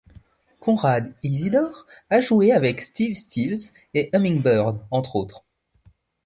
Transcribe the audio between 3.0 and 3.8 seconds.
Stills